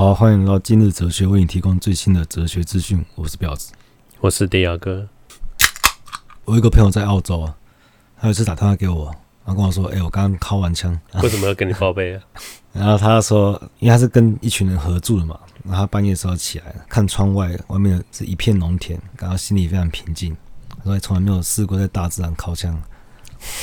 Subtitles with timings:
[0.00, 3.04] 好，欢迎来到今日哲学，为你提供最新的哲学资讯。
[3.16, 3.70] 我是婊子，
[4.20, 5.06] 我是迪亚哥。
[6.46, 7.54] 我有一个朋友在澳洲啊，
[8.18, 10.98] 他有一次打电话给我，然后跟我说：“哎、欸，我刚刚敲完枪。
[11.22, 12.22] ”为什么要跟你报备啊？
[12.72, 20.34] 然后他说：“因为他是跟一群人合住的嘛，然后他半夜的时候起来看窗外，外面是一片农田，感到心里非常平静。
[20.78, 22.74] 他说从来没有试过在大自然敲枪。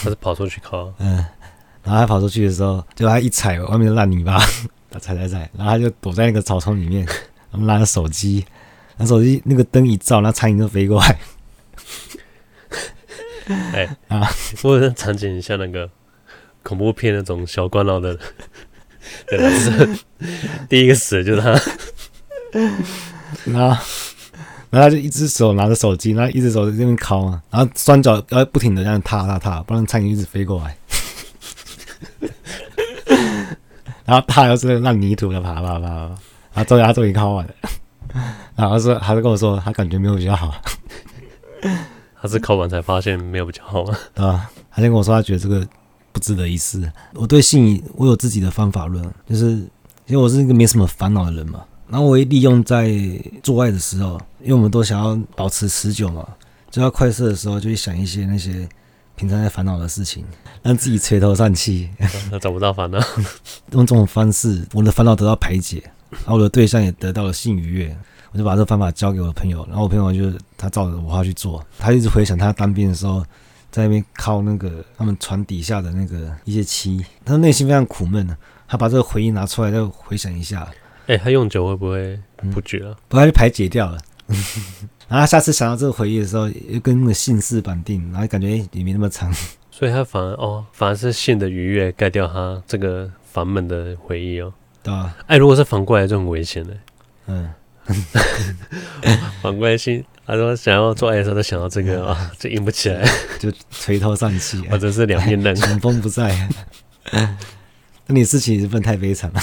[0.03, 1.15] 他是跑出去敲， 嗯，
[1.81, 4.39] 然后他跑出去的时候，就他一踩外面的烂泥巴。”
[4.89, 7.05] 他踩踩踩，然后他就躲在那个草丛里面，
[7.51, 8.45] 然后拿着手机，
[8.97, 11.19] 拿手机那个灯一照，那苍蝇就飞过来。
[13.73, 14.29] 哎啊，
[14.63, 15.89] 我的场景像那个
[16.63, 18.19] 恐怖片那种小官佬的，
[19.27, 19.99] 对，是
[20.67, 21.51] 第一个死的就是他。
[23.45, 23.83] 然后，
[24.69, 30.77] 然后他就一只手拿着手机，然后一只手在那边敲嘛，然后双脚要不停的这样踏踏踏，不然苍蝇一直飞过来。
[34.07, 36.09] 然后他又是烂泥土的爬爬爬，然
[36.55, 37.53] 后终于他终于考完了，
[38.55, 40.55] 然后说他就跟我说他感觉没有比较好，
[42.21, 43.93] 他是考完才发现没有比较好吗？
[44.15, 44.49] 对吧？
[44.71, 45.67] 他就跟我说他觉得这个
[46.13, 46.89] 不值得一试。
[47.15, 49.47] 我对性我有自己的方法论，就是
[50.05, 52.89] 因为我是一个没什么烦恼的人嘛，然后我会利用在
[53.43, 56.25] 做爱的时候，因为我们都想要保持持久嘛，
[56.71, 58.65] 就要快射的时候就会想一些那些。
[59.17, 60.23] 平常在烦恼的事情，
[60.61, 61.89] 让自己垂头丧气，
[62.29, 62.99] 他 找不到烦恼，
[63.71, 67.97] 用这种方式，我的烦恼得到排解，然后我的对象也得到了性愉悦，
[68.31, 73.25] 我就把这个方法交给我的朋友，然后我朋友就他照着我话去做，他一直回想他当兵的时候，
[73.71, 80.61] 在那边靠那个他们船底下的那个一些漆，他内心非常苦闷，他把这个回忆拿出来再回想一下，
[81.07, 82.19] 哎、欸，他用久会不会
[82.53, 82.95] 不觉了？
[83.07, 83.99] 不，他就排解掉了。
[85.07, 89.33] 然后下次想到这个回忆的时候，又跟那个姓氏绑定，然后感觉也没那么长，
[89.71, 94.53] 所以他反而哦，反而是性的愉悦盖掉他这个烦闷的回忆哦。
[94.83, 96.73] 对啊，哎，如果是反过来就很危险了。
[97.27, 97.49] 嗯，
[99.41, 103.07] 反过来性，他说想要做爱的时候他想到这个啊，就硬不起来，
[103.39, 106.49] 就垂头丧气，或者是两面刃，春风不再。
[108.09, 109.41] 那你事情是不是太悲惨了？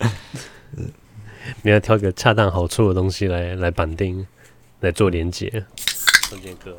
[1.62, 4.24] 你要挑个恰当好处的东西来来绑定。
[4.80, 5.64] 来做连接，
[6.28, 6.76] 中间哥。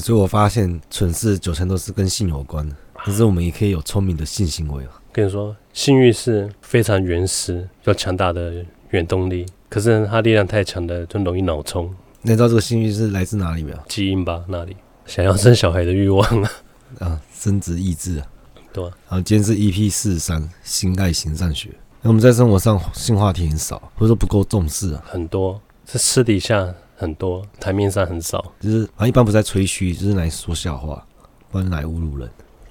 [0.00, 5.00] 所以我发现蠢事九成都是跟性有关的，可是我们也可以有聪明的性行为啊。
[5.10, 11.94] 跟你说，性欲是非常原始又强大的原动力，可是它力量太强的就容易脑冲。
[12.20, 13.78] 你知道这个性欲是来自哪里没有？
[13.88, 14.76] 基因吧，哪里？
[15.06, 16.50] 想要生小孩的欲望啊，
[17.00, 18.26] 啊，生殖意志啊，
[18.74, 18.90] 对啊。
[19.06, 21.70] 好，今天是 EP 四十三，性爱行善学。
[22.02, 25.58] 那我们在生活上性话题很少，或者说不够重视啊，很多。
[25.86, 31.06] 是私底下很多，台面上很少，就是啊，一般不在吹嘘，就是来说笑话，
[31.50, 32.28] 不然来侮辱人。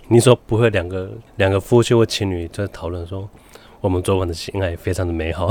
[0.08, 3.28] 你说不会两个两个夫妻或情侣在讨论说，
[3.82, 5.50] 我们昨晚的性爱非常的美好，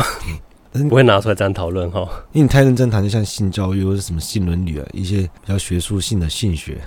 [0.74, 2.00] 嗯、不会拿出来这样讨论哈。
[2.32, 6.80] 因为你太认真谈，就像性教育或者什么性伦理啊，一些比较学术性的性学，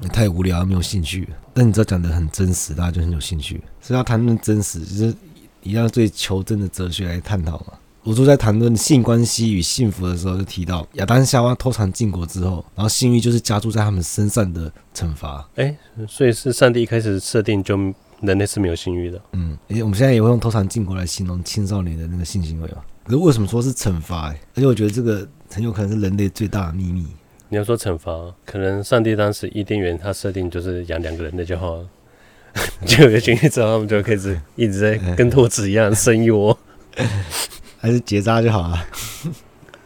[0.00, 1.28] 你太无聊，没有兴趣。
[1.54, 3.62] 但你只要讲的很真实，大家就很有兴趣。
[3.80, 5.14] 所以要谈论真实，就是
[5.62, 7.72] 一样最求真的哲学来探讨嘛。
[8.04, 15.46] 我就在谈论性关系与幸福的时候，就提到亚当夏娃偷尝禁果之后，然后性欲就是加注在他们身上的惩罚。
[15.56, 15.76] 哎，
[16.08, 17.76] 所以是上帝一开始设定就
[18.20, 19.20] 人类是没有性欲的。
[19.32, 22.78] 嗯，而且我们现在也会用偷尝禁果来形容青少年的那个性行为嘛。
[23.04, 24.34] 可是为什么说是惩罚？
[24.54, 27.06] 而且我觉得这个很有可能是人类最大的秘密。
[27.50, 28.12] 你要说惩罚，
[28.44, 31.88] 可能上帝当时伊甸园他设定就是养两个人的就好了，
[32.86, 36.58] 就有性欲之后，他们就开始一直在跟 兔子一样生一窝。
[37.78, 38.84] 还是结扎就好了。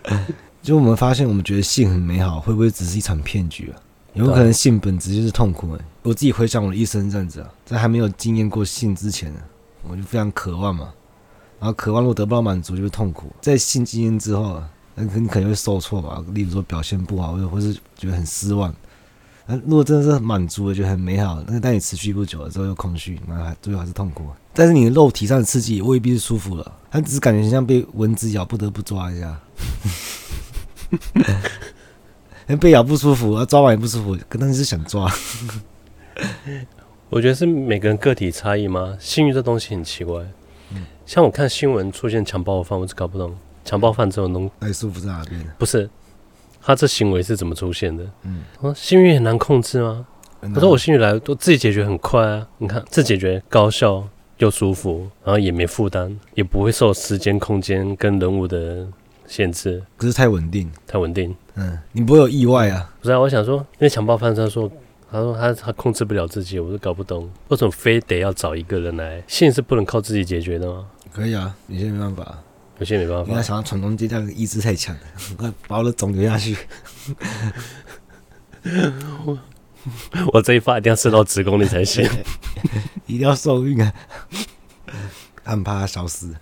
[0.62, 3.78] 就我们发现，我们觉得性很美好，会不会只是一场骗局啊？
[4.14, 5.76] 有可能性本质就是痛苦？
[6.02, 9.32] 我自己回想我的一生这样子啊，在还没有经验过性之前，
[9.88, 10.92] 我就非常渴望嘛。
[11.58, 13.32] 然后渴望如果得不到满足，就是痛苦。
[13.40, 14.62] 在性经验之后，
[14.94, 18.74] 那你可能会受挫吧，例如说表现不好，或者或是觉得很失望。
[19.46, 24.28] 那如果真的是满足了，觉得很美好，那但你持续不久了之后又空虚，那最后还是痛苦。
[24.54, 29.40] 但是你的肉体上的刺激也未必是舒服了，它只是感觉像被蚊子咬，不得不抓一下。
[32.60, 35.10] 被咬不舒服，抓完也不舒服，可能是想抓。
[37.08, 38.96] 我觉得是每个人个体差异吗？
[39.00, 40.22] 性欲这东西很奇怪。
[41.06, 43.34] 像我看新闻出现强暴犯，我是搞不懂
[43.64, 45.42] 强暴犯这种东西，哎，舒服在哪边？
[45.58, 45.88] 不是。
[46.64, 48.04] 他这行为是怎么出现的？
[48.22, 50.06] 嗯，啊，性欲很难控制吗？
[50.54, 52.46] 我说我性欲来，都自己解决很快啊。
[52.58, 54.06] 你看，自己解决高效
[54.38, 58.86] 又舒服，然后也没负担，也不会受时间、空间跟人物的
[59.26, 59.82] 限制。
[59.96, 61.34] 可是太稳定，太稳定。
[61.54, 62.92] 嗯，你不会有意外啊？
[63.00, 64.70] 不是啊，我想说，因为强暴犯他说
[65.10, 70.86] 他说他他控制不了自己，我都搞不懂为什么非得要找一个人来，性是不能靠自己解决的吗？
[71.12, 72.38] 可以啊，有些没办法，
[72.78, 73.22] 有些没办法。
[73.24, 75.00] 因为他想要传宗接代，意志太强了，
[75.36, 76.56] 快 把我的种流下去。
[80.26, 82.08] 我 我这一发一定要射到子宫里才行，
[83.06, 83.92] 一定要受孕啊！
[85.44, 86.32] 很怕他消失。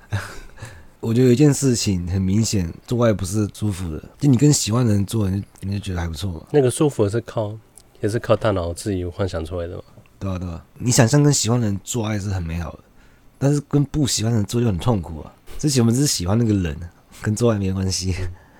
[1.00, 4.02] 我觉得有一件事情很明显，做爱不是舒服的。
[4.18, 6.46] 就你跟喜欢的人做，你你就觉得还不错。
[6.52, 7.56] 那个舒服是靠，
[8.02, 9.82] 也是靠大脑自己幻想出来的嘛？
[10.18, 10.62] 对啊，对啊。
[10.74, 12.80] 你想象跟喜欢的人做爱是很美好的，
[13.38, 15.32] 但是跟不喜欢的人做就很痛苦啊。
[15.58, 16.76] 之前我们只是喜欢那个人，
[17.22, 18.14] 跟做爱没关系。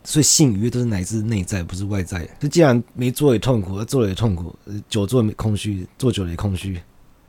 [0.04, 2.28] 所以性愉悦都是来自内在，不是外在。
[2.38, 4.54] 就既然没做也痛苦，做了也痛苦，
[4.88, 6.80] 久坐没空虚，坐久了也空虚，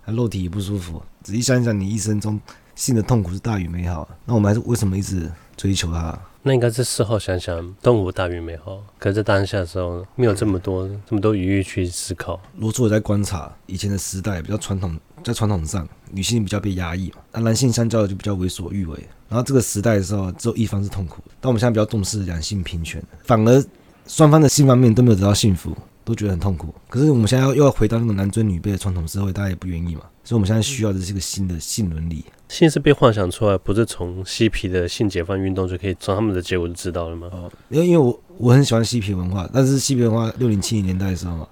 [0.01, 1.01] 还肉体也不舒服。
[1.23, 2.39] 仔细想想，你一生中。
[2.73, 6.18] 性的痛苦是大于美好，那我们还是为什么一直追求它？
[6.41, 8.81] 那应该是事后想想，痛苦大于美好。
[8.97, 12.41] 可是，在当下的时候，没有这么多这么多余裕去思考。
[12.57, 18.97] 罗素也在观察以前的时代，比较传统，在传统上，女性比较被压抑嘛，那男性相较的就比较为所欲为。
[19.29, 21.31] 然后这个时代的时候，只有一方是痛苦的。
[21.39, 23.63] 但我们现在比较重视两性平权，反而
[24.07, 26.73] 双方的性方面都没有得到幸福，都觉得很痛苦。
[26.89, 30.01] 可是我们现在要又要回到那个男尊女卑的传统社会，大家也不愿意嘛。
[30.23, 32.25] 所以我们现在需要的是一个新的性伦理。
[32.50, 37.29] 性是被幻想出来，不是从嬉皮的性解放运动就可以从他们的结果就知道了吗？
[37.31, 41.47] 哦，因为因为我我很喜欢嬉皮文化，但是嬉皮文化六零七零年代的时候嘛，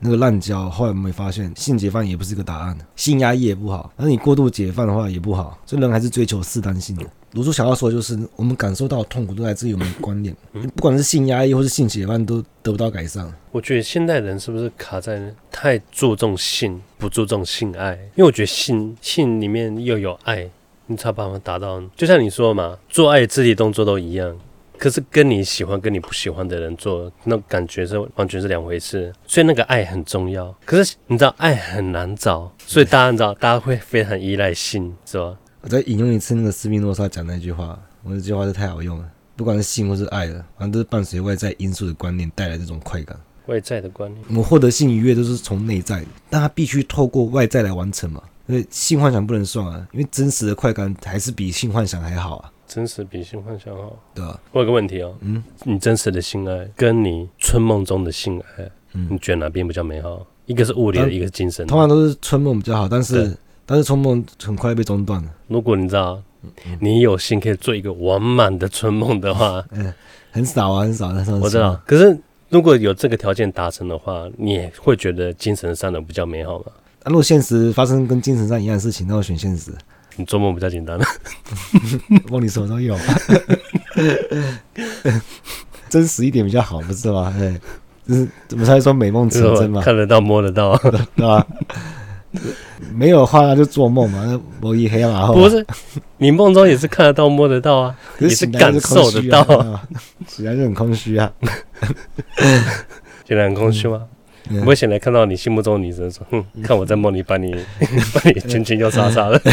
[0.00, 7.04] 那个滥交，后来我们会发现性解放也不是一个答案，性压抑也不好，但是你过度解放的话也不好，所以人还是追求适当性的。
[7.32, 13.32] 卢叔想要说的就是，我们感受到的痛苦都来自于我们的观念，不管是性压抑或是性解放，都得不到改善。
[13.52, 17.92] 我觉得现代人是不是卡在太注重性，不注重性爱？
[18.16, 20.50] 因为我觉得性性里面又有爱，
[20.86, 21.80] 你才把它们达到。
[21.94, 24.36] 就像你说嘛，做爱肢体动作都一样，
[24.80, 29.12] 可是跟你喜欢跟你不喜欢的人做，那感觉是完全是两回事。
[29.26, 35.36] 所以那个爱很重要，可是你知道爱很难找，所以大家知道大家会非常依赖性，是吧？
[35.60, 39.04] 我再引用一次那个斯宾诺莎讲那句话，我这句话是太好用了。
[39.36, 43.14] 不管是性或是爱的，反正都是伴随外在因素的观念带来这种快感。
[43.46, 48.22] 外在的观念，我们获得性愉悦都是从内在，但它必须透过外在来完成嘛。
[48.46, 52.52] 因为性幻想不能算啊，因为真实的快感还是比性幻想还好啊。
[52.72, 54.40] 真实比性幻想好，对啊。
[54.52, 60.24] 我有个问题哦，嗯，你真实的性爱跟你春梦中的性爱，嗯，你觉得哪边比较美好？
[60.46, 61.70] 一个是物理的，一个是精神的。
[61.70, 63.36] 通常都是春梦比较好，但是。
[63.66, 65.30] 但是春梦很快被中断了。
[65.46, 66.20] 如果你知道，
[66.80, 69.94] 你有幸可以做一个完满的春梦的话，嗯，
[70.32, 71.06] 很少啊，很少。
[71.40, 71.80] 我知道。
[71.86, 72.18] 可是
[72.48, 76.64] 如果有这个条件达成的话，你也会觉得精神上的比较美好吗？
[77.04, 79.70] 啊，如果现实发生跟精神上一样的事情，那我选现实。
[80.16, 81.04] 你做梦比较简单了。
[82.28, 82.96] 梦里什么都有。
[85.88, 87.34] 真实一点比较好，不是吗？
[87.38, 87.52] 对，
[88.06, 89.80] 就是怎么才说美梦成真嘛？
[89.84, 91.44] 看得到，摸得到，对吧？
[92.94, 95.34] 没有的话，那就做梦嘛，那摸一黑马后。
[95.34, 95.66] 不是，
[96.18, 99.82] 你梦中也是看得到、摸得到啊，也是感受得到啊。
[100.28, 101.32] 起来就很空虚啊，
[103.26, 104.02] 现在很空虚吗？
[104.58, 107.52] 不会醒来看到你心目中的女神说：“哼，看我在梦里把你
[108.12, 109.40] 把你亲亲又杀杀了。”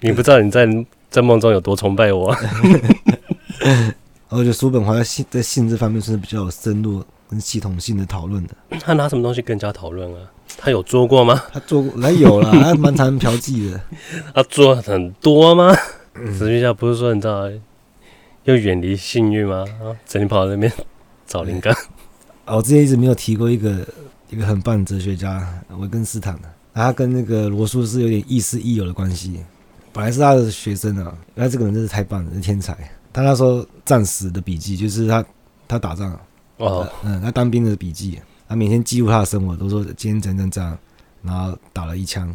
[0.00, 0.66] 你不知道你在
[1.10, 2.36] 在梦中有多崇拜我。
[4.28, 7.04] 我觉得叔本华在性在性这方面是比较有深入。
[7.28, 10.30] 跟系统性的讨论的，他拿什么东西跟人家讨论啊？
[10.56, 11.42] 他有做过吗？
[11.52, 13.80] 他做过，他有了，他蛮常嫖妓的。
[14.32, 15.74] 他做很多吗？
[16.38, 17.50] 实际上不是说你知道，
[18.44, 19.64] 要远离性欲吗？
[19.82, 20.72] 啊，整天跑到那边
[21.26, 21.74] 找灵感。
[22.44, 23.86] 啊， 我之前一直没有提过一个
[24.30, 25.46] 一个很棒的哲学家
[25.78, 29.40] 维根斯坦的，他跟那个罗素是有点亦师亦友的关系。
[29.92, 32.76] 本来是他的学生啊，那这个人真是太棒了，是天才。
[33.12, 35.24] 他那时候战死的笔记，就是他
[35.66, 36.18] 他打仗。
[36.58, 40.78] 哦，嗯，他当兵的笔记，他每天记录他的生活，都说今天怎样怎样，
[41.22, 42.34] 然后打了一枪，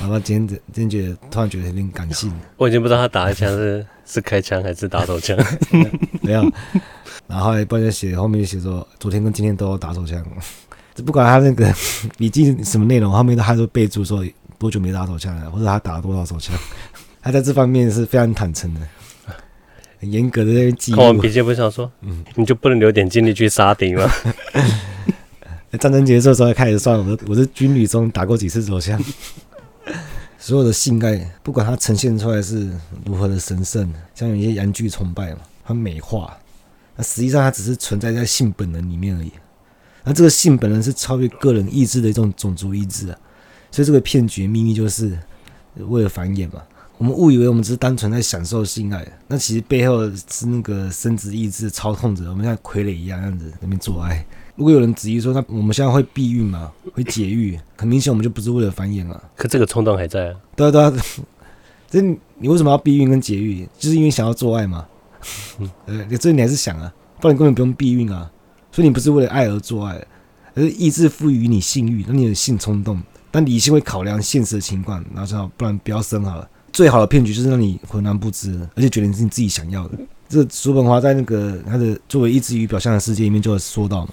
[0.00, 2.30] 然后今天今天觉得突然觉得有点感性。
[2.58, 5.38] 我已经不知道他打一枪是是开枪还是打手枪，
[6.20, 6.42] 没有。
[7.32, 10.22] 然后不然写后面就写说昨天跟今天都有打手枪，
[10.94, 11.74] 就 不管他那个
[12.18, 14.22] 笔记什么内容，后面他都备注说
[14.58, 16.54] 多久没打手枪了，或者他打了多少手枪，
[17.22, 18.80] 他在这方面是非常坦诚的。
[19.98, 20.98] 很严格的那个记录。
[20.98, 24.10] 看完笔记不想说，嗯，你就不能留点精力去杀敌吗？
[25.78, 29.02] 战争结束的时候开始算，我我是军旅中打过几次手枪。
[30.38, 32.68] 所有的性爱，不管它呈现出来是
[33.06, 36.36] 如何的神圣，像有一些阳具崇拜嘛，很美化，
[37.02, 39.32] 那实际上它只是存在在性本能里面而已。
[40.04, 43.18] 那这个性本能是超越个人意志的一种种族意志啊，
[43.72, 45.18] 所以这个骗局秘密就是
[45.88, 46.62] 为了繁衍嘛。
[46.98, 54.24] 我们误以为我们只是单纯在享受性爱，那其实背后是那个生殖意志操控着我们像傀儡一样这样子那边做爱。
[54.54, 56.70] 如果有人质疑说，那我们现在会避孕吗？
[56.92, 57.58] 会节育？
[57.76, 59.20] 很明显，我们就不是为了繁衍了。
[59.34, 60.36] 可这个冲动还在啊。
[60.54, 60.92] 对啊，对啊。
[61.90, 62.00] 这
[62.38, 63.68] 你为什么要避孕跟节育？
[63.78, 64.86] 就是因为想要做爱嘛。
[65.86, 68.30] 呃，这你还是想啊，不然你根本不用避孕啊。
[68.70, 69.94] 所以你不是为了爱而做爱，
[70.54, 73.00] 而是意志赋予你性欲，让你有性冲动。
[73.30, 76.48] 但理性会考量现实的情况，然后说不然不要生好了。
[76.72, 79.98] 最好的骗局就是让你浑然不知，而且觉得你是你自己想要的。
[80.28, 84.08] 这叔本华在那个他的作为意志与表象的世界里面就有说到。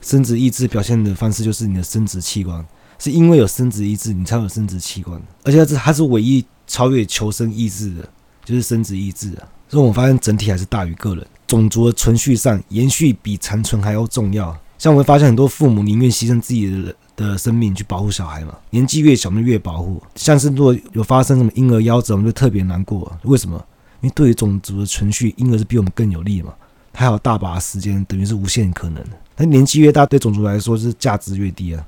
[0.00, 2.62] 生殖意志表现的方式就是你的生殖器官，
[2.98, 8.08] 是因为有生殖意志，你才有生殖器官，而且它是唯一超越求生意志的，
[8.44, 9.48] 就是生殖意志啊。
[9.68, 11.26] 所以我发现整体还是大于个人。
[11.46, 14.56] 种族的存续上，延续比残存还要重要。
[14.78, 20.02] 像我们发现很多父母宁愿牺牲自己的的生命去保护小孩嘛，年纪越小就越保护。
[20.16, 23.10] 像是如果有发生什么婴儿夭折，我们就特别难过。
[23.22, 23.56] 为什么？
[24.00, 26.52] 因为对于种族的存续，婴儿是比我们更有利嘛。
[26.92, 29.02] 他还有大把时间，等于是无限可能。
[29.34, 31.86] 但年纪越大，对种族来说是价值越低啊。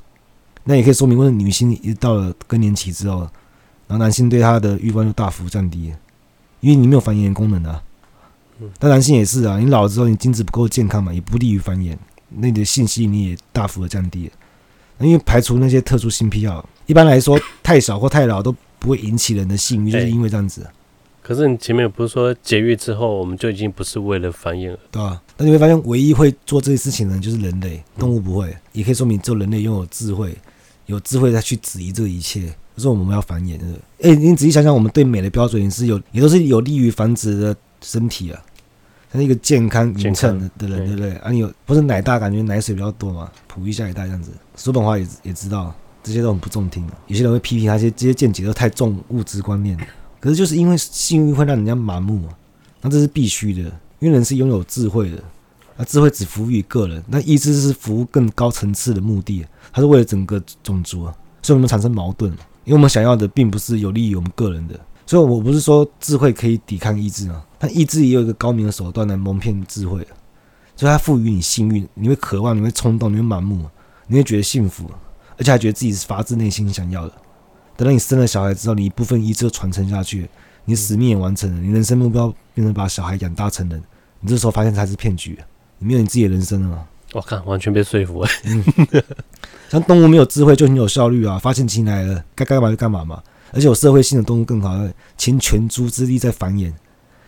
[0.65, 3.21] 那也可以说明，为什么女性一到了更年期之后，
[3.89, 5.93] 然后男性对她的欲望就大幅降低，
[6.61, 7.83] 因为你没有繁衍功能啊。
[8.79, 11.97] 但男性也是啊，你老了之后，你精子不够健康嘛，也不利于繁衍，
[12.31, 14.31] 那你的性吸引力也大幅的降低。
[14.99, 20.67] 因为排除那些特殊性癖好，一般来说太少或太老都不会引起人的性欲，就是因为这样子。
[21.23, 25.21] 可是你前面不是说节育之后，我们就已经不是为了繁衍了，对吧？
[25.37, 28.57] 那你会发现，唯一会做这些事情的人就是人类，动物不会。
[28.73, 30.35] 也可以说明，只有人类拥有智慧，
[30.87, 32.55] 有智慧再去质疑这一切。
[32.77, 33.59] 就是我们要繁衍，
[34.03, 38.41] 哎，你仔细想想，我们对美的标准也是有，也都是有利于繁殖的身体啊。
[39.11, 41.15] 像一个健康匀称的人，对不对？
[41.17, 44.31] 啊，你有不是奶大，感觉奶水比较多嘛，哺育下一代这样子。
[44.57, 49.79] 叔本华也也知道这些都很不中听，有些人会批评他些这些见解都太重物质观念。
[50.21, 52.21] 可是就是因为性欲会让人家麻木，
[52.83, 53.63] 那这是必须的，
[54.01, 55.23] 因为人是拥有智慧的，
[55.77, 70.05] 那智慧只服务于个人，那意志是服务更高层次的目的，它是为了整个种族啊，所以我们产生矛盾，因为我们想要的并不是有利于我们个人的，所以我不是说智慧可以抵抗意志啊，但意志也有一个高明的手段来蒙骗智慧，
[70.75, 73.71] 所以它赋予你幸运，你会渴望，你会冲动，你会盲目，
[74.09, 74.91] 你会觉得幸福，
[75.39, 77.13] 而且还觉得自己是发自内心想要的。
[77.77, 80.29] 等到你生了小孩之后，你一部分意志传承下去，
[80.65, 83.81] 你使命也完成了，你人生目标变成把小孩养大成人，
[84.19, 85.39] 你这时候发现它是骗局，
[85.79, 86.85] 你没有你自己的人生了吗？
[87.17, 88.29] 我看完全被说服了。
[89.71, 93.23] 像动物没有智慧就很有效率啊，发现情来了，该干嘛就干嘛嘛。
[93.53, 94.79] 而且有社会性的动物更好，
[95.17, 96.71] 倾全猪之力在繁衍。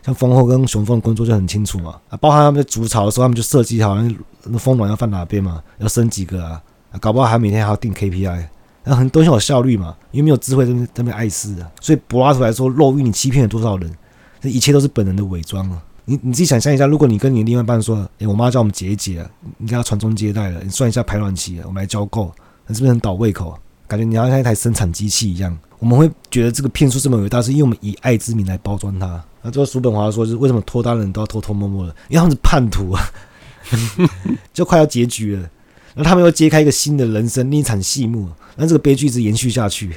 [0.05, 6.61] 像蜂后跟雄蜂的工作就很清楚嘛，啊，包含他们在筑巢的时候，他们就设计好那那蜂卵要放哪边嘛，要生几个啊，
[7.01, 8.45] 搞不好还每天还要定 KPI。
[8.83, 13.91] 然后很多东西有效率嘛，因为没有智慧真的特别碍事啊，所以柏拉图来说，肉欲你欺骗了多少人？
[14.39, 15.83] 这一切都是本能的伪装啊！
[16.09, 19.23] 你你自己想象一下，如果你跟你另外一半说，哎，我妈叫我们结一结，
[19.59, 22.33] 你给她传宗接代了，你算一下排卵期，我们来交够，
[22.65, 23.55] 你是不是很倒胃口？
[23.87, 25.55] 感觉你要像一台生产机器一样？
[25.77, 29.23] 我们会觉得这个骗术这么伟大，是因为我们以爱之名来包装它。
[29.43, 31.95] 那最后叔本华说，是为什么脱单的人都要偷偷摸摸的？
[32.09, 33.01] 因为他们是叛徒啊，
[34.51, 35.47] 就快要结局了。
[35.93, 38.27] 那他们又揭开一个新的人生，另一场戏幕。
[38.55, 39.95] 那这个悲剧一直延续下去。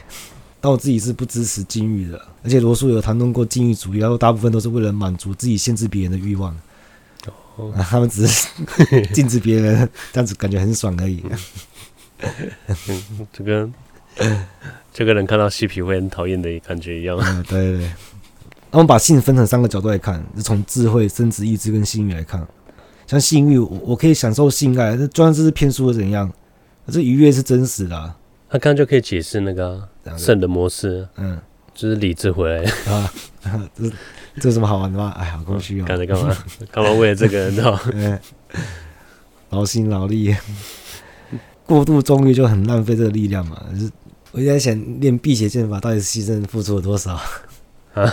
[0.63, 6.57] 但我自己是不支持禁欲的，而且罗素有谈论过禁欲主义，然后大部分都是为了满足自己限制别人的欲望。
[7.57, 8.49] 哦，他们只是
[9.13, 11.21] 禁止别人，这样子感觉很爽而已。
[13.33, 13.69] 这个
[14.93, 17.19] 这个人看到嬉皮会很讨厌的感觉一样。
[17.19, 17.93] 嗯，对对对。
[18.71, 22.47] 那我们把性分成三个角度来看，是从智慧、生殖意志跟性欲来看。
[23.07, 26.33] 像性欲，我我可以享受性爱，这就算这是骗术的怎样？
[26.87, 28.17] 这愉悦是真实的、啊。
[28.53, 31.41] 他刚刚就可以解释那个圣的模式，嗯，
[31.73, 33.11] 就是理智回来啊。
[33.75, 33.91] 这
[34.39, 35.11] 这有什么好玩的吗？
[35.17, 35.87] 哎，好空虚哦。
[35.87, 36.37] 干、嗯、干嘛？
[36.71, 37.81] 干嘛为了这个 人道？
[39.49, 40.37] 劳心劳力，
[41.65, 43.59] 过度纵欲就很浪费这个力量嘛。
[43.73, 43.91] 就是
[44.33, 47.19] 我一直在想，练辟邪剑法到底是牺牲付出了多少？
[47.95, 48.13] 啊，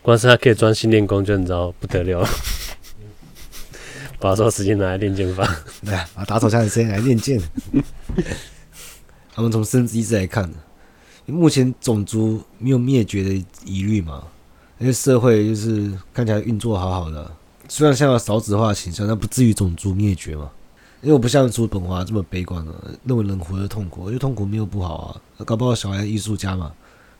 [0.00, 2.24] 光是他可以专心练功，就你知道不得了。
[4.20, 5.44] 把所有时间拿来练剑法，
[5.84, 7.40] 对啊，把打手枪的时间来练剑。
[9.34, 10.48] 他们从生殖意志来看，
[11.26, 14.22] 目前种族没有灭绝的疑虑嘛？
[14.78, 17.30] 因为社会就是看起来运作好好的，
[17.68, 20.50] 虽然现在有少子化倾向，但不至于种族灭绝嘛。
[21.00, 22.72] 因为我不像叔本华这么悲观了，
[23.04, 24.94] 认为人活得痛苦，因为痛苦没有不好
[25.38, 25.44] 啊。
[25.44, 26.72] 搞不好小孩艺术家嘛，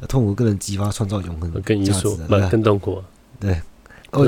[0.07, 3.03] 痛苦更能激发创造永恒的更艺术，不更痛苦。
[3.41, 3.61] 对，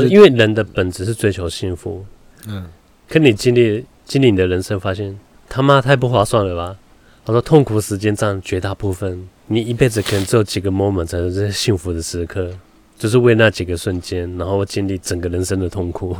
[0.09, 2.05] 因为人的本质是追求幸福。
[2.47, 2.67] 嗯，
[3.09, 5.17] 可你经历经历你的人生，发现
[5.49, 6.77] 他妈太不划算了吧？
[7.25, 12.51] 他说痛苦时间占绝大部分，你一辈子可能只有几个 moment 才是幸福的时刻，
[12.99, 16.17] 就是为那几个瞬间，然后经历整个人生的痛苦。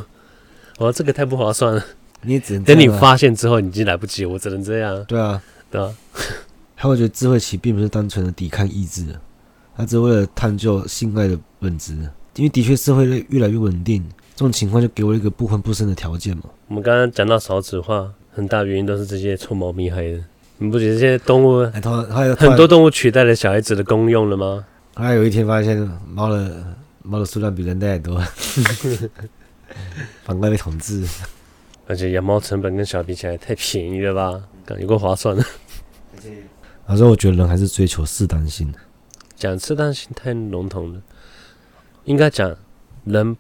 [0.79, 1.85] 我 说，这个太不划算了。
[2.23, 5.05] 你只能等你发现之后，你已经来不及，我只能这样。
[5.05, 5.95] 对啊，对啊。
[6.75, 9.05] 还有，我觉得智慧棋并不是单纯的抵抗意志，
[9.77, 11.93] 它只是为了探究性爱的本质。
[12.37, 14.03] 因为的确社会越来越稳定，
[14.35, 16.45] 这种情况就给我一个不婚不生的条件嘛。
[16.69, 20.19] 我们刚刚讲到少子化，很大原因都是这些臭猫咪害的。
[20.65, 21.65] 你不觉得这些动物，
[22.37, 24.65] 很多动物取代了小孩子的功用了吗？
[24.95, 25.77] 还有一天发现
[26.09, 26.65] 猫的
[27.03, 28.19] 猫的数量比人类还多，
[30.25, 31.07] 反过来被统治。
[31.87, 34.41] 而且养猫成本跟小比起来太便宜了吧？
[34.65, 35.45] 感觉够划算的。
[36.87, 38.79] 反正我觉得人还是追求适当性的。
[39.37, 41.03] 讲适当性太笼统了。
[42.05, 42.57] 应该讲，
[43.05, 43.37] 人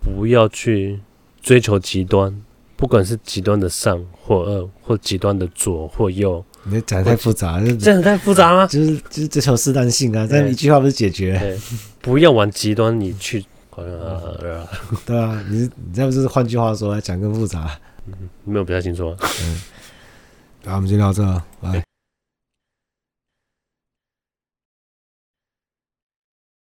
[0.00, 1.00] 不要去
[1.40, 2.42] 追求极端，
[2.74, 6.44] 不管是极端的善或恶，或极端的左或右。
[6.66, 8.66] 你讲的太复杂，这样太复杂吗？
[8.66, 11.58] 就是就是追求适当性啊，这样一句话不是解决？
[12.00, 13.44] 不要往极端，你去，
[13.76, 14.66] 呃、
[15.04, 17.78] 对啊，你你这不是换句话说来讲更复杂？
[18.06, 19.14] 嗯，没有比较清楚。
[19.20, 19.60] 嗯，
[20.62, 21.83] 那我们就聊到这，拜。